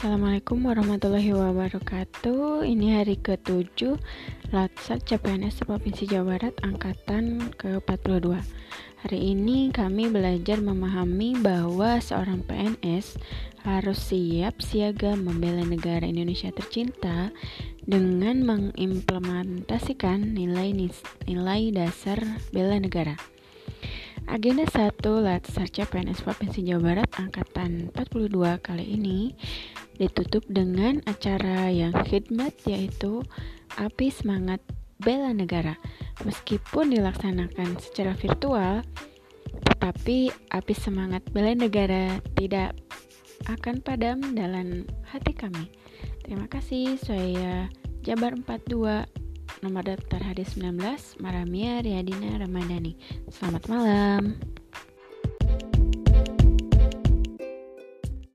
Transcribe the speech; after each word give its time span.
Assalamualaikum 0.00 0.64
warahmatullahi 0.64 1.28
wabarakatuh 1.36 2.64
Ini 2.64 3.04
hari 3.04 3.20
ke-7 3.20 4.00
Latsat 4.48 5.04
CPNS 5.04 5.68
Provinsi 5.68 6.08
Jawa 6.08 6.40
Barat 6.40 6.56
Angkatan 6.64 7.52
ke-42 7.60 8.32
Hari 9.04 9.20
ini 9.20 9.68
kami 9.68 10.08
belajar 10.08 10.64
memahami 10.64 11.36
bahwa 11.44 12.00
seorang 12.00 12.40
PNS 12.48 13.20
harus 13.68 14.00
siap 14.00 14.64
siaga 14.64 15.20
membela 15.20 15.68
negara 15.68 16.08
Indonesia 16.08 16.48
tercinta 16.48 17.28
dengan 17.84 18.40
mengimplementasikan 18.40 20.32
nilai-nilai 20.32 21.76
dasar 21.76 22.40
bela 22.56 22.80
negara. 22.80 23.20
Agenda 24.30 24.62
1 24.62 25.02
Latsar 25.26 25.66
CPNS 25.66 26.22
Provinsi 26.22 26.62
Jawa 26.62 27.02
Barat 27.02 27.10
Angkatan 27.18 27.90
42 27.90 28.30
kali 28.62 28.86
ini 28.86 29.34
ditutup 30.00 30.42
dengan 30.48 31.04
acara 31.04 31.68
yang 31.68 31.92
khidmat 32.08 32.56
yaitu 32.64 33.20
Api 33.76 34.08
Semangat 34.08 34.64
Bela 34.96 35.36
Negara. 35.36 35.76
Meskipun 36.24 36.96
dilaksanakan 36.96 37.76
secara 37.76 38.16
virtual, 38.16 38.80
tetapi 39.80 40.28
api 40.52 40.74
semangat 40.76 41.24
bela 41.32 41.56
negara 41.56 42.20
tidak 42.36 42.76
akan 43.48 43.80
padam 43.80 44.20
dalam 44.36 44.84
hati 45.08 45.32
kami. 45.32 45.72
Terima 46.20 46.44
kasih, 46.46 47.00
saya 47.00 47.72
Jabar 48.04 48.36
42 48.36 49.08
nomor 49.64 49.82
daftar 49.84 50.20
hadis 50.20 50.56
19 50.56 51.20
Maramia 51.20 51.80
Riyadina 51.80 52.36
Ramadhani. 52.36 52.96
Selamat 53.32 53.64
malam. 53.72 54.49